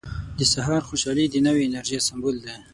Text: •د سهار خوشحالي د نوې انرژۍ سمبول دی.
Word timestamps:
•د 0.39 0.41
سهار 0.53 0.81
خوشحالي 0.89 1.25
د 1.29 1.35
نوې 1.45 1.61
انرژۍ 1.67 1.99
سمبول 2.07 2.35
دی. 2.45 2.55